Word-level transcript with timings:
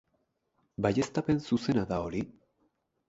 Baieztapen 0.85 1.43
zuzena 1.49 1.85
da 1.93 2.03
hori? 2.07 2.23